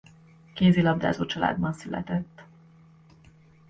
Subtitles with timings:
[0.53, 2.43] Kézilabdázó családban született.